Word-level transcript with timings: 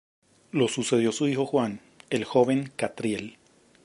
Lo 0.51 0.67
sucedió 0.67 1.11
su 1.11 1.27
hijo 1.27 1.45
Juan 1.45 1.79
"el 2.09 2.23
joven" 2.25 2.71
Catriel. 2.75 3.37